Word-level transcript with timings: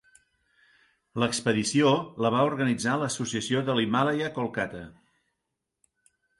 L'expedició 1.23 1.91
la 2.27 2.33
va 2.37 2.41
organitzar 2.49 2.97
l'Associació 3.03 3.63
de 3.71 3.77
l'Himàlaia, 3.79 4.33
Kolkata. 4.41 4.85